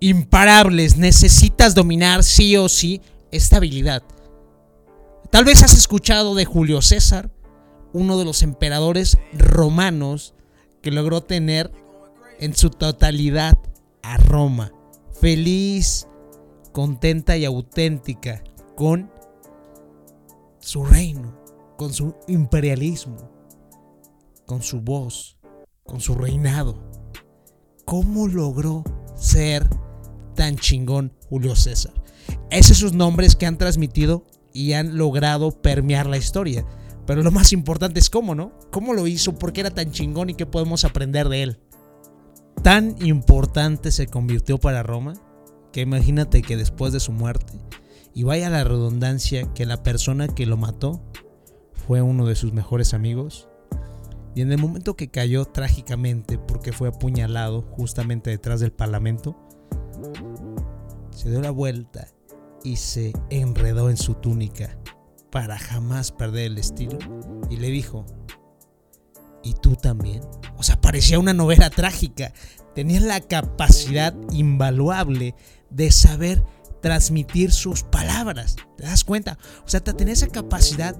imparables. 0.00 0.96
Necesitas 0.96 1.74
dominar 1.74 2.24
sí 2.24 2.56
o 2.56 2.68
sí 2.68 3.00
esta 3.30 3.58
habilidad. 3.58 4.02
Tal 5.30 5.44
vez 5.44 5.62
has 5.62 5.74
escuchado 5.74 6.34
de 6.34 6.44
Julio 6.44 6.82
César, 6.82 7.30
uno 7.92 8.18
de 8.18 8.24
los 8.24 8.42
emperadores 8.42 9.18
romanos 9.32 10.34
que 10.82 10.90
logró 10.90 11.20
tener 11.20 11.70
en 12.40 12.56
su 12.56 12.70
totalidad 12.70 13.58
a 14.02 14.16
Roma. 14.16 14.72
Feliz, 15.20 16.08
contenta 16.72 17.36
y 17.36 17.44
auténtica 17.44 18.42
con 18.74 19.10
su 20.58 20.84
reino, 20.84 21.38
con 21.76 21.92
su 21.92 22.14
imperialismo, 22.26 23.30
con 24.46 24.62
su 24.62 24.80
voz, 24.80 25.36
con 25.84 26.00
su 26.00 26.14
reinado. 26.14 26.78
¿Cómo 27.84 28.26
logró 28.28 28.84
ser 29.16 29.68
tan 30.34 30.56
chingón 30.56 31.12
Julio 31.28 31.56
César? 31.56 31.92
Es 32.50 32.70
esos 32.70 32.92
nombres 32.92 33.36
que 33.36 33.46
han 33.46 33.58
transmitido 33.58 34.24
y 34.52 34.72
han 34.72 34.96
logrado 34.96 35.50
permear 35.50 36.06
la 36.06 36.16
historia. 36.16 36.66
Pero 37.06 37.22
lo 37.22 37.30
más 37.30 37.52
importante 37.52 37.98
es 37.98 38.10
cómo, 38.10 38.34
¿no? 38.34 38.52
¿Cómo 38.70 38.94
lo 38.94 39.06
hizo? 39.06 39.38
¿Por 39.38 39.52
qué 39.52 39.62
era 39.62 39.70
tan 39.70 39.90
chingón 39.90 40.30
y 40.30 40.34
qué 40.34 40.46
podemos 40.46 40.84
aprender 40.84 41.28
de 41.28 41.42
él? 41.42 41.60
Tan 42.62 42.94
importante 43.04 43.90
se 43.90 44.06
convirtió 44.06 44.58
para 44.58 44.82
Roma 44.82 45.14
que 45.72 45.80
imagínate 45.80 46.42
que 46.42 46.56
después 46.56 46.92
de 46.92 47.00
su 47.00 47.12
muerte, 47.12 47.52
y 48.14 48.24
vaya 48.24 48.50
la 48.50 48.64
redundancia 48.64 49.52
que 49.54 49.66
la 49.66 49.82
persona 49.82 50.28
que 50.28 50.46
lo 50.46 50.56
mató 50.56 51.00
fue 51.86 52.02
uno 52.02 52.26
de 52.26 52.34
sus 52.34 52.52
mejores 52.52 52.92
amigos, 52.92 53.48
y 54.34 54.42
en 54.42 54.52
el 54.52 54.58
momento 54.58 54.96
que 54.96 55.10
cayó 55.10 55.44
trágicamente 55.44 56.38
porque 56.38 56.72
fue 56.72 56.88
apuñalado 56.88 57.62
justamente 57.62 58.30
detrás 58.30 58.60
del 58.60 58.72
parlamento, 58.72 59.36
se 61.10 61.30
dio 61.30 61.40
la 61.40 61.50
vuelta 61.50 62.08
y 62.62 62.76
se 62.76 63.12
enredó 63.30 63.90
en 63.90 63.96
su 63.96 64.14
túnica 64.14 64.76
para 65.30 65.58
jamás 65.58 66.12
perder 66.12 66.46
el 66.46 66.58
estilo 66.58 66.98
y 67.48 67.56
le 67.56 67.68
dijo, 67.68 68.04
¿y 69.42 69.54
tú 69.54 69.76
también? 69.76 70.22
O 70.56 70.62
sea, 70.62 70.80
parecía 70.80 71.18
una 71.18 71.32
novela 71.32 71.70
trágica. 71.70 72.32
Tenía 72.74 73.00
la 73.00 73.20
capacidad 73.20 74.14
invaluable 74.32 75.34
de 75.70 75.90
saber 75.90 76.44
transmitir 76.80 77.52
sus 77.52 77.82
palabras. 77.82 78.56
¿Te 78.76 78.84
das 78.84 79.04
cuenta? 79.04 79.38
O 79.64 79.68
sea, 79.68 79.80
tenía 79.80 80.14
esa 80.14 80.28
capacidad 80.28 80.96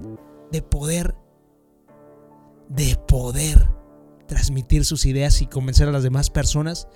de 0.51 0.61
poder, 0.61 1.15
de 2.69 2.97
poder 3.07 3.69
transmitir 4.27 4.85
sus 4.85 5.05
ideas 5.05 5.41
y 5.41 5.47
convencer 5.47 5.87
a 5.87 5.91
las 5.91 6.03
demás 6.03 6.29
personas. 6.29 6.87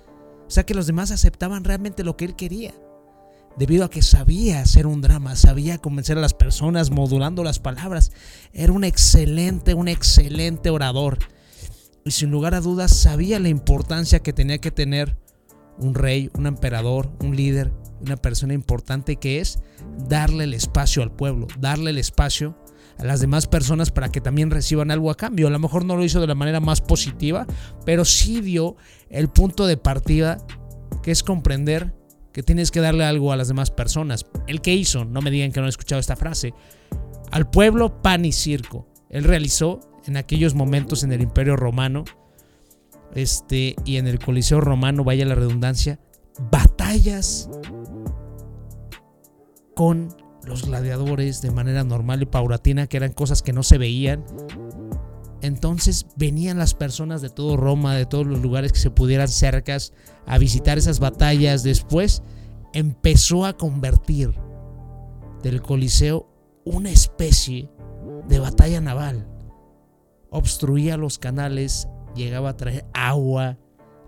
O 0.46 0.50
sea, 0.50 0.64
que 0.64 0.74
los 0.74 0.86
demás 0.86 1.10
aceptaban 1.10 1.64
realmente 1.64 2.04
lo 2.04 2.16
que 2.16 2.24
él 2.24 2.36
quería 2.36 2.72
debido 3.56 3.84
a 3.84 3.90
que 3.90 4.02
sabía 4.02 4.60
hacer 4.60 4.86
un 4.86 5.00
drama, 5.00 5.34
sabía 5.34 5.78
convencer 5.78 6.18
a 6.18 6.20
las 6.20 6.34
personas 6.34 6.90
modulando 6.90 7.42
las 7.42 7.58
palabras. 7.58 8.12
Era 8.52 8.72
un 8.72 8.84
excelente, 8.84 9.74
un 9.74 9.88
excelente 9.88 10.70
orador. 10.70 11.18
Y 12.04 12.10
sin 12.12 12.30
lugar 12.30 12.54
a 12.54 12.60
dudas 12.60 12.94
sabía 12.94 13.40
la 13.40 13.48
importancia 13.48 14.20
que 14.20 14.32
tenía 14.32 14.58
que 14.58 14.70
tener 14.70 15.16
un 15.78 15.94
rey, 15.94 16.30
un 16.34 16.46
emperador, 16.46 17.10
un 17.20 17.34
líder, 17.34 17.72
una 18.00 18.16
persona 18.16 18.54
importante 18.54 19.16
que 19.16 19.40
es 19.40 19.58
darle 20.08 20.44
el 20.44 20.54
espacio 20.54 21.02
al 21.02 21.12
pueblo, 21.12 21.48
darle 21.58 21.90
el 21.90 21.98
espacio 21.98 22.56
a 22.98 23.04
las 23.04 23.20
demás 23.20 23.46
personas 23.46 23.90
para 23.90 24.10
que 24.10 24.20
también 24.20 24.50
reciban 24.50 24.90
algo 24.90 25.10
a 25.10 25.16
cambio. 25.16 25.46
A 25.46 25.50
lo 25.50 25.58
mejor 25.58 25.84
no 25.84 25.96
lo 25.96 26.04
hizo 26.04 26.20
de 26.20 26.26
la 26.26 26.34
manera 26.34 26.60
más 26.60 26.80
positiva, 26.80 27.46
pero 27.84 28.04
sí 28.04 28.40
dio 28.40 28.76
el 29.10 29.28
punto 29.28 29.66
de 29.66 29.76
partida 29.76 30.38
que 31.02 31.10
es 31.10 31.22
comprender 31.22 31.94
que 32.32 32.42
tienes 32.42 32.70
que 32.70 32.80
darle 32.80 33.04
algo 33.04 33.32
a 33.32 33.36
las 33.36 33.48
demás 33.48 33.70
personas. 33.70 34.26
El 34.46 34.60
que 34.60 34.74
hizo, 34.74 35.04
no 35.04 35.22
me 35.22 35.30
digan 35.30 35.52
que 35.52 35.60
no 35.60 35.64
han 35.64 35.70
escuchado 35.70 36.00
esta 36.00 36.16
frase, 36.16 36.52
al 37.30 37.48
pueblo 37.48 38.02
pan 38.02 38.24
y 38.24 38.32
circo. 38.32 38.86
Él 39.08 39.24
realizó 39.24 39.80
en 40.06 40.16
aquellos 40.16 40.54
momentos 40.54 41.02
en 41.02 41.12
el 41.12 41.22
Imperio 41.22 41.56
Romano 41.56 42.04
este, 43.14 43.76
y 43.84 43.96
en 43.96 44.06
el 44.06 44.18
Coliseo 44.18 44.60
Romano, 44.60 45.04
vaya 45.04 45.24
la 45.24 45.34
redundancia, 45.34 45.98
batallas 46.50 47.48
con 49.74 50.14
los 50.46 50.64
gladiadores 50.66 51.42
de 51.42 51.50
manera 51.50 51.84
normal 51.84 52.22
y 52.22 52.26
paulatina, 52.26 52.86
que 52.86 52.96
eran 52.96 53.12
cosas 53.12 53.42
que 53.42 53.52
no 53.52 53.62
se 53.62 53.78
veían. 53.78 54.24
Entonces 55.42 56.06
venían 56.16 56.58
las 56.58 56.74
personas 56.74 57.20
de 57.20 57.30
todo 57.30 57.56
Roma, 57.56 57.94
de 57.94 58.06
todos 58.06 58.26
los 58.26 58.40
lugares 58.40 58.72
que 58.72 58.78
se 58.78 58.90
pudieran 58.90 59.28
cercas, 59.28 59.92
a 60.24 60.38
visitar 60.38 60.78
esas 60.78 60.98
batallas. 60.98 61.62
Después 61.62 62.22
empezó 62.72 63.44
a 63.44 63.56
convertir 63.56 64.34
del 65.42 65.62
Coliseo 65.62 66.28
una 66.64 66.90
especie 66.90 67.70
de 68.28 68.38
batalla 68.38 68.80
naval. 68.80 69.28
Obstruía 70.30 70.96
los 70.96 71.18
canales, 71.18 71.88
llegaba 72.14 72.50
a 72.50 72.56
traer 72.56 72.86
agua, 72.94 73.58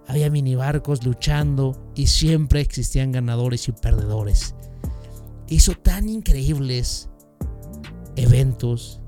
había 0.07 0.31
minibarcos 0.31 1.05
luchando 1.05 1.93
y 1.95 2.07
siempre 2.07 2.61
existían 2.61 3.13
ganadores 3.13 3.69
y 3.69 3.73
perdedores. 3.73 4.55
Hizo 5.49 5.75
tan 5.75 6.09
increíbles 6.09 7.09
eventos 8.17 9.01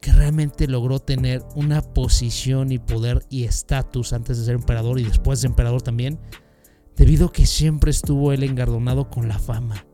que 0.00 0.12
realmente 0.12 0.68
logró 0.68 0.98
tener 0.98 1.44
una 1.54 1.82
posición 1.82 2.72
y 2.72 2.78
poder 2.78 3.24
y 3.30 3.44
estatus 3.44 4.12
antes 4.12 4.38
de 4.38 4.44
ser 4.44 4.54
emperador 4.54 4.98
y 4.98 5.04
después 5.04 5.40
de 5.40 5.48
emperador 5.48 5.82
también, 5.82 6.18
debido 6.96 7.26
a 7.26 7.32
que 7.32 7.46
siempre 7.46 7.90
estuvo 7.90 8.32
él 8.32 8.42
engardonado 8.42 9.10
con 9.10 9.28
la 9.28 9.38
fama, 9.38 9.86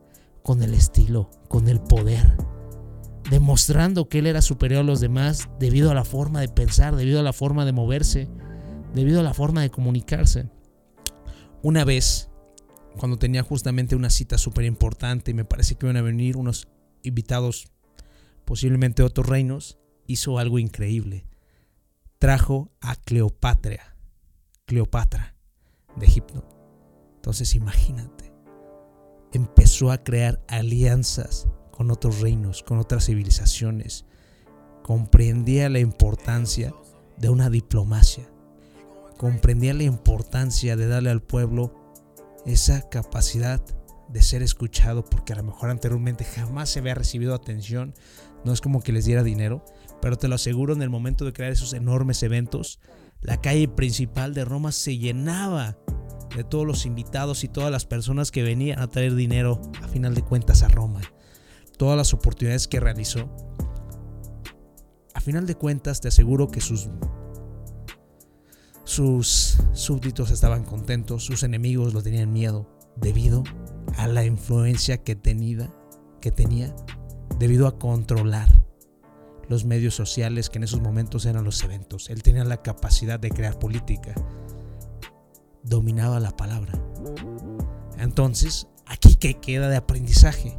con 0.43 0.61
el 0.61 0.73
estilo, 0.73 1.29
con 1.47 1.67
el 1.69 1.79
poder, 1.79 2.35
demostrando 3.29 4.09
que 4.09 4.19
él 4.19 4.27
era 4.27 4.41
superior 4.41 4.81
a 4.81 4.83
los 4.83 4.99
demás 4.99 5.49
debido 5.59 5.91
a 5.91 5.95
la 5.95 6.03
forma 6.03 6.41
de 6.41 6.49
pensar, 6.49 6.95
debido 6.95 7.19
a 7.19 7.23
la 7.23 7.33
forma 7.33 7.65
de 7.65 7.71
moverse, 7.71 8.27
debido 8.93 9.19
a 9.19 9.23
la 9.23 9.33
forma 9.33 9.61
de 9.61 9.69
comunicarse. 9.69 10.49
Una 11.61 11.83
vez, 11.83 12.28
cuando 12.97 13.17
tenía 13.17 13.43
justamente 13.43 13.95
una 13.95 14.09
cita 14.09 14.37
súper 14.37 14.65
importante 14.65 15.31
y 15.31 15.33
me 15.33 15.45
parece 15.45 15.75
que 15.75 15.85
iban 15.85 15.97
a 15.97 16.01
venir 16.01 16.37
unos 16.37 16.67
invitados, 17.03 17.71
posiblemente 18.45 19.03
otros 19.03 19.27
reinos, 19.27 19.77
hizo 20.05 20.39
algo 20.39 20.59
increíble. 20.59 21.25
Trajo 22.17 22.71
a 22.81 22.95
Cleopatra, 22.95 23.95
Cleopatra 24.65 25.35
de 25.95 26.05
Egipto. 26.05 26.47
Entonces 27.15 27.55
imagínate, 27.55 28.33
empezó 29.31 29.91
a 29.91 30.03
crear 30.03 30.43
alianzas 30.47 31.47
con 31.71 31.91
otros 31.91 32.19
reinos, 32.19 32.63
con 32.63 32.79
otras 32.79 33.05
civilizaciones. 33.05 34.05
Comprendía 34.83 35.69
la 35.69 35.79
importancia 35.79 36.73
de 37.17 37.29
una 37.29 37.49
diplomacia. 37.49 38.29
Comprendía 39.17 39.73
la 39.73 39.83
importancia 39.83 40.75
de 40.75 40.87
darle 40.87 41.09
al 41.09 41.21
pueblo 41.21 41.78
esa 42.45 42.89
capacidad 42.89 43.61
de 44.09 44.21
ser 44.21 44.41
escuchado, 44.41 45.05
porque 45.05 45.33
a 45.33 45.35
lo 45.37 45.43
mejor 45.43 45.69
anteriormente 45.69 46.23
jamás 46.23 46.69
se 46.69 46.79
había 46.79 46.95
recibido 46.95 47.35
atención. 47.35 47.93
No 48.43 48.53
es 48.53 48.61
como 48.61 48.81
que 48.81 48.91
les 48.91 49.05
diera 49.05 49.23
dinero, 49.23 49.63
pero 50.01 50.17
te 50.17 50.27
lo 50.27 50.35
aseguro, 50.35 50.73
en 50.73 50.81
el 50.81 50.89
momento 50.89 51.25
de 51.25 51.33
crear 51.33 51.51
esos 51.51 51.73
enormes 51.73 52.23
eventos, 52.23 52.79
la 53.21 53.41
calle 53.41 53.67
principal 53.67 54.33
de 54.33 54.45
Roma 54.45 54.71
se 54.71 54.97
llenaba 54.97 55.77
de 56.35 56.43
todos 56.43 56.65
los 56.65 56.85
invitados 56.85 57.43
y 57.43 57.47
todas 57.47 57.71
las 57.71 57.85
personas 57.85 58.31
que 58.31 58.43
venían 58.43 58.79
a 58.79 58.87
traer 58.87 59.15
dinero 59.15 59.61
a 59.83 59.87
final 59.87 60.15
de 60.15 60.23
cuentas 60.23 60.63
a 60.63 60.69
Roma. 60.69 61.01
Todas 61.77 61.97
las 61.97 62.13
oportunidades 62.13 62.67
que 62.67 62.79
realizó. 62.79 63.29
A 65.13 65.21
final 65.21 65.45
de 65.45 65.55
cuentas 65.55 66.01
te 66.01 66.07
aseguro 66.07 66.49
que 66.49 66.61
sus 66.61 66.89
sus 68.89 69.59
súbditos 69.73 70.31
estaban 70.31 70.63
contentos, 70.63 71.23
sus 71.23 71.43
enemigos 71.43 71.93
lo 71.93 72.01
tenían 72.01 72.33
miedo 72.33 72.67
debido 72.95 73.43
a 73.97 74.07
la 74.07 74.25
influencia 74.25 75.03
que 75.03 75.15
tenía, 75.15 75.71
que 76.21 76.31
tenía 76.31 76.75
debido 77.37 77.67
a 77.67 77.77
controlar 77.77 78.49
los 79.47 79.63
medios 79.63 79.93
sociales 79.93 80.49
que 80.49 80.57
en 80.57 80.63
esos 80.63 80.81
momentos 80.81 81.27
eran 81.27 81.43
los 81.43 81.63
eventos. 81.63 82.09
Él 82.09 82.23
tenía 82.23 82.43
la 82.45 82.63
capacidad 82.63 83.19
de 83.19 83.29
crear 83.29 83.59
política. 83.59 84.15
Dominaba 85.61 86.19
la 86.19 86.35
palabra. 86.35 86.73
Entonces, 87.99 88.65
aquí 88.87 89.13
que 89.13 89.35
queda 89.35 89.69
de 89.69 89.77
aprendizaje. 89.77 90.57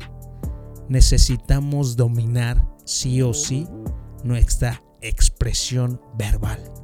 Necesitamos 0.89 1.97
dominar 1.97 2.65
sí 2.85 3.23
o 3.23 3.35
sí 3.35 3.67
nuestra 4.23 4.85
expresión 5.01 6.01
verbal. 6.17 6.80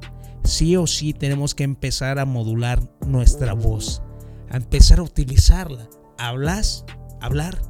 Sí 0.46 0.76
o 0.76 0.86
sí 0.86 1.12
tenemos 1.12 1.56
que 1.56 1.64
empezar 1.64 2.20
a 2.20 2.24
modular 2.24 2.80
nuestra 3.04 3.52
voz, 3.52 4.00
a 4.48 4.56
empezar 4.56 5.00
a 5.00 5.02
utilizarla. 5.02 5.88
Hablas, 6.18 6.84
hablar 7.20 7.60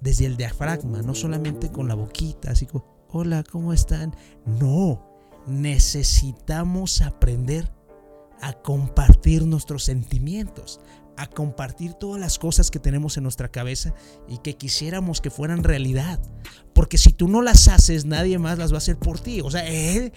desde 0.00 0.24
el 0.24 0.38
diafragma, 0.38 1.02
no 1.02 1.14
solamente 1.14 1.70
con 1.70 1.86
la 1.86 1.94
boquita, 1.94 2.52
así 2.52 2.64
como 2.64 3.06
hola, 3.10 3.44
¿cómo 3.44 3.74
están? 3.74 4.16
No, 4.46 5.06
necesitamos 5.46 7.02
aprender 7.02 7.70
a 8.40 8.54
compartir 8.54 9.44
nuestros 9.44 9.84
sentimientos, 9.84 10.80
a 11.18 11.26
compartir 11.26 11.92
todas 11.92 12.18
las 12.18 12.38
cosas 12.38 12.70
que 12.70 12.78
tenemos 12.78 13.18
en 13.18 13.24
nuestra 13.24 13.50
cabeza 13.50 13.94
y 14.28 14.38
que 14.38 14.56
quisiéramos 14.56 15.20
que 15.20 15.28
fueran 15.28 15.62
realidad. 15.62 16.20
Porque 16.72 16.96
si 16.96 17.12
tú 17.12 17.28
no 17.28 17.42
las 17.42 17.68
haces, 17.68 18.06
nadie 18.06 18.38
más 18.38 18.56
las 18.56 18.72
va 18.72 18.76
a 18.76 18.78
hacer 18.78 18.98
por 18.98 19.20
ti. 19.20 19.42
O 19.42 19.50
sea, 19.50 19.68
él, 19.68 20.14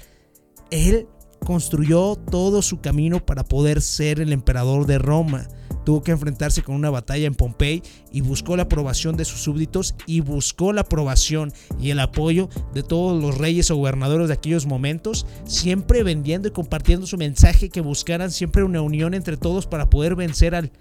él 0.72 1.10
construyó 1.44 2.16
todo 2.16 2.62
su 2.62 2.82
camino 2.82 3.26
para 3.26 3.44
poder 3.44 3.82
ser 3.82 4.20
el 4.20 4.34
emperador 4.34 4.86
de 4.86 4.98
Roma 4.98 5.48
tuvo 5.84 6.02
que 6.02 6.12
enfrentarse 6.12 6.64
con 6.64 6.76
una 6.76 6.90
batalla 6.90 7.28
en 7.28 7.36
Pompey 7.36 7.84
y 8.12 8.22
buscó 8.22 8.56
la 8.56 8.64
aprobación 8.64 9.18
de 9.18 9.26
sus 9.26 9.42
súbditos 9.42 9.96
y 10.06 10.22
buscó 10.22 10.74
la 10.74 10.82
aprobación 10.82 11.52
y 11.80 11.92
el 11.92 12.00
apoyo 12.00 12.50
de 12.74 12.84
todos 12.84 13.22
los 13.22 13.38
reyes 13.38 13.70
o 13.72 13.76
gobernadores 13.76 14.28
de 14.28 14.34
aquellos 14.34 14.66
momentos, 14.66 15.26
siempre 15.46 16.04
vendiendo 16.04 16.48
y 16.48 16.52
compartiendo 16.52 17.06
su 17.06 17.18
mensaje 17.18 17.70
que 17.70 17.82
buscaran 17.82 18.32
siempre 18.32 18.64
una 18.64 18.82
unión 18.82 19.14
entre 19.14 19.38
todos 19.38 19.68
para 19.68 19.90
poder 19.90 20.16
vencer 20.16 20.56
al 20.56 20.72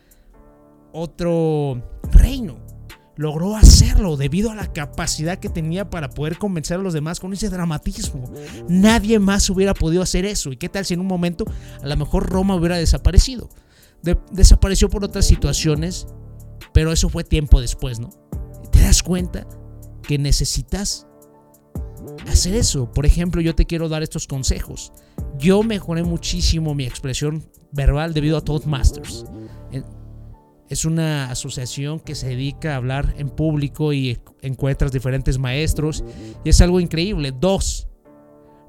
otro 0.92 1.82
reino. 2.12 2.71
Logró 3.16 3.56
hacerlo 3.56 4.16
debido 4.16 4.50
a 4.50 4.54
la 4.54 4.72
capacidad 4.72 5.38
que 5.38 5.48
tenía 5.48 5.90
para 5.90 6.10
poder 6.10 6.38
convencer 6.38 6.78
a 6.78 6.82
los 6.82 6.94
demás 6.94 7.20
con 7.20 7.32
ese 7.32 7.50
dramatismo. 7.50 8.30
Nadie 8.68 9.18
más 9.18 9.50
hubiera 9.50 9.74
podido 9.74 10.02
hacer 10.02 10.24
eso. 10.24 10.50
¿Y 10.52 10.56
qué 10.56 10.68
tal 10.68 10.84
si 10.84 10.94
en 10.94 11.00
un 11.00 11.06
momento 11.06 11.44
a 11.82 11.86
lo 11.86 11.96
mejor 11.96 12.30
Roma 12.30 12.54
hubiera 12.54 12.76
desaparecido? 12.76 13.50
desapareció 14.32 14.90
por 14.90 15.04
otras 15.04 15.26
situaciones, 15.26 16.06
pero 16.72 16.92
eso 16.92 17.08
fue 17.08 17.24
tiempo 17.24 17.60
después, 17.60 18.00
¿no? 18.00 18.10
¿Te 18.72 18.80
das 18.80 19.02
cuenta 19.02 19.46
que 20.02 20.18
necesitas 20.18 21.06
hacer 22.26 22.54
eso? 22.54 22.90
Por 22.92 23.06
ejemplo, 23.06 23.40
yo 23.40 23.54
te 23.54 23.66
quiero 23.66 23.88
dar 23.88 24.02
estos 24.02 24.26
consejos. 24.26 24.92
Yo 25.38 25.62
mejoré 25.62 26.02
muchísimo 26.02 26.74
mi 26.74 26.84
expresión 26.84 27.44
verbal 27.70 28.12
debido 28.12 28.36
a 28.36 28.40
Toastmasters. 28.40 29.24
Es 30.72 30.86
una 30.86 31.30
asociación 31.30 32.00
que 32.00 32.14
se 32.14 32.28
dedica 32.28 32.72
a 32.72 32.76
hablar 32.76 33.14
en 33.18 33.28
público 33.28 33.92
y 33.92 34.18
encuentras 34.40 34.90
diferentes 34.90 35.38
maestros 35.38 36.02
y 36.46 36.48
es 36.48 36.62
algo 36.62 36.80
increíble. 36.80 37.30
Dos, 37.38 37.88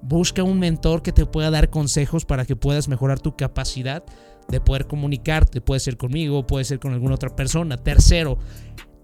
busca 0.02 0.44
un 0.44 0.60
mentor 0.60 1.02
que 1.02 1.14
te 1.14 1.26
pueda 1.26 1.50
dar 1.50 1.70
consejos 1.70 2.26
para 2.26 2.44
que 2.44 2.58
puedas 2.58 2.90
mejorar 2.90 3.22
tu 3.22 3.38
capacidad 3.38 4.04
de 4.50 4.60
poder 4.60 4.86
comunicarte. 4.86 5.62
Puede 5.62 5.80
ser 5.80 5.96
conmigo, 5.96 6.46
puede 6.46 6.66
ser 6.66 6.82
con 6.82 6.92
alguna 6.92 7.16
otra 7.16 7.38
persona. 7.38 7.78
Tercero, 7.78 8.38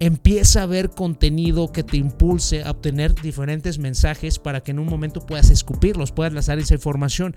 empieza 0.01 0.63
a 0.63 0.65
ver 0.65 0.89
contenido 0.89 1.71
que 1.71 1.85
te 1.85 1.95
impulse 1.95 2.63
a 2.63 2.71
obtener 2.71 3.15
diferentes 3.15 3.79
mensajes 3.79 4.39
para 4.39 4.59
que 4.59 4.71
en 4.71 4.79
un 4.79 4.87
momento 4.87 5.25
puedas 5.25 5.49
escupirlos, 5.51 6.11
puedas 6.11 6.33
lanzar 6.33 6.59
esa 6.59 6.73
información. 6.73 7.33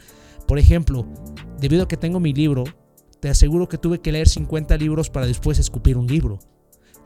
Por 0.49 0.59
ejemplo, 0.59 1.07
debido 1.61 1.85
a 1.85 1.89
que 1.89 1.97
tengo 1.97 2.19
mi 2.19 2.33
libro, 2.33 2.65
te 3.23 3.31
aseguro 3.31 3.69
que 3.69 3.79
tuve 3.79 4.01
que 4.01 4.11
leer 4.11 4.29
50 4.29 4.77
libros 4.79 5.09
para 5.09 5.27
después 5.27 5.61
escupir 5.61 5.97
un 5.97 6.09
libro. 6.09 6.41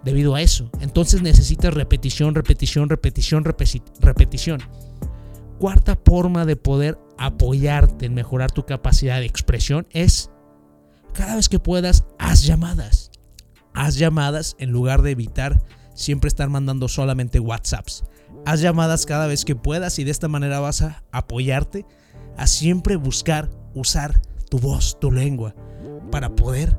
Debido 0.02 0.34
a 0.34 0.40
eso. 0.40 0.70
Entonces 0.80 1.20
necesitas 1.20 1.74
repetición, 1.74 2.34
repetición, 2.34 2.88
repetición, 2.88 3.44
repetición. 3.44 4.62
Cuarta 5.58 5.98
forma 6.02 6.46
de 6.46 6.56
poder 6.56 6.98
apoyarte 7.18 8.06
en 8.06 8.14
mejorar 8.14 8.50
tu 8.50 8.64
capacidad 8.64 9.20
de 9.20 9.26
expresión 9.26 9.86
es 9.90 10.30
cada 11.12 11.36
vez 11.36 11.50
que 11.50 11.58
puedas, 11.58 12.06
haz 12.18 12.44
llamadas. 12.44 13.10
Haz 13.74 13.96
llamadas 13.96 14.56
en 14.58 14.70
lugar 14.70 15.02
de 15.02 15.10
evitar 15.10 15.62
siempre 15.94 16.28
estar 16.28 16.48
mandando 16.48 16.88
solamente 16.88 17.40
WhatsApps. 17.40 18.04
Haz 18.46 18.62
llamadas 18.62 19.04
cada 19.04 19.26
vez 19.26 19.44
que 19.44 19.54
puedas 19.54 19.98
y 19.98 20.04
de 20.04 20.12
esta 20.12 20.28
manera 20.28 20.60
vas 20.60 20.80
a 20.80 21.04
apoyarte 21.12 21.84
a 22.38 22.46
siempre 22.46 22.96
buscar 22.96 23.50
usar 23.74 24.22
tu 24.48 24.58
voz, 24.58 24.98
tu 24.98 25.12
lengua, 25.12 25.54
para 26.10 26.34
poder 26.34 26.76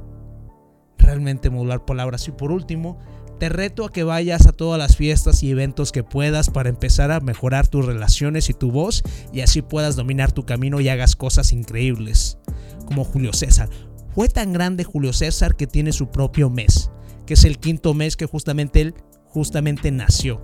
realmente 0.97 1.49
modular 1.49 1.85
palabras. 1.85 2.27
Y 2.27 2.31
por 2.31 2.51
último, 2.51 2.99
te 3.39 3.49
reto 3.49 3.85
a 3.85 3.91
que 3.91 4.03
vayas 4.03 4.47
a 4.47 4.51
todas 4.51 4.79
las 4.79 4.97
fiestas 4.97 5.43
y 5.43 5.51
eventos 5.51 5.91
que 5.91 6.03
puedas 6.03 6.49
para 6.49 6.69
empezar 6.69 7.11
a 7.11 7.19
mejorar 7.19 7.67
tus 7.67 7.85
relaciones 7.85 8.49
y 8.49 8.53
tu 8.53 8.71
voz 8.71 9.03
y 9.31 9.41
así 9.41 9.61
puedas 9.61 9.95
dominar 9.95 10.31
tu 10.31 10.45
camino 10.45 10.81
y 10.81 10.89
hagas 10.89 11.15
cosas 11.15 11.53
increíbles. 11.53 12.37
Como 12.85 13.03
Julio 13.03 13.33
César. 13.33 13.69
Fue 14.15 14.29
tan 14.29 14.53
grande 14.53 14.83
Julio 14.83 15.13
César 15.13 15.55
que 15.55 15.67
tiene 15.67 15.91
su 15.91 16.09
propio 16.09 16.49
mes, 16.49 16.89
que 17.27 17.35
es 17.35 17.43
el 17.43 17.59
quinto 17.59 17.93
mes 17.93 18.17
que 18.17 18.25
justamente 18.25 18.81
él 18.81 18.95
justamente 19.27 19.91
nació. 19.91 20.41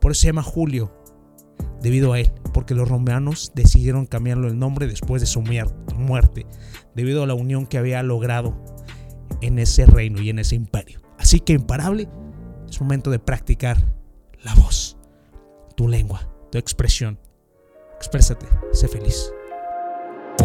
Por 0.00 0.12
eso 0.12 0.22
se 0.22 0.26
llama 0.26 0.42
Julio, 0.42 0.99
debido 1.82 2.12
a 2.12 2.20
él, 2.20 2.32
porque 2.52 2.74
los 2.74 2.88
romanos 2.88 3.52
decidieron 3.54 4.06
cambiarlo 4.06 4.48
el 4.48 4.58
nombre 4.58 4.86
después 4.86 5.20
de 5.22 5.26
su 5.26 5.42
muerte, 5.42 6.46
debido 6.94 7.22
a 7.22 7.26
la 7.26 7.34
unión 7.34 7.66
que 7.66 7.78
había 7.78 8.02
logrado 8.02 8.54
en 9.40 9.58
ese 9.58 9.86
reino 9.86 10.20
y 10.20 10.30
en 10.30 10.38
ese 10.38 10.54
imperio. 10.54 11.00
Así 11.18 11.40
que 11.40 11.52
imparable, 11.54 12.08
es 12.68 12.80
momento 12.80 13.10
de 13.10 13.18
practicar 13.18 13.76
la 14.42 14.54
voz, 14.54 14.96
tu 15.76 15.88
lengua, 15.88 16.28
tu 16.50 16.58
expresión. 16.58 17.18
Exprésate, 17.96 18.46
sé 18.72 18.88
feliz. 18.88 19.32